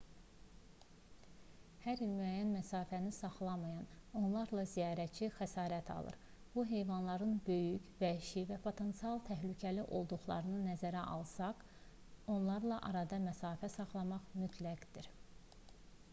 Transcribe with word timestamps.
hər 1.81 1.99
il 2.05 2.13
müəyyən 2.19 2.47
məsafəni 2.55 3.09
saxlamayan 3.17 3.91
onlarla 4.21 4.63
ziyarətçi 4.71 5.27
xəsarət 5.35 5.91
alır 5.95 6.15
bu 6.55 6.63
heyvanların 6.71 7.35
böyük 7.49 7.91
vəhşi 7.99 8.43
və 8.53 8.57
potensial 8.65 9.21
təhlükəli 9.29 9.83
olduqlarını 9.99 10.61
nəzərə 10.69 11.03
alsaq 11.17 11.61
onlarla 12.37 12.81
arada 12.89 13.21
məsafə 13.29 13.69
saxlamaq 13.75 14.33
mütləqdir 14.45 15.11